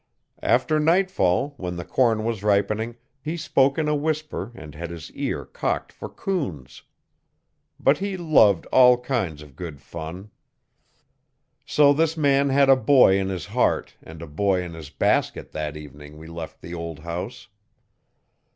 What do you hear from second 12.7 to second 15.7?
boy in his heart and a boy in his basket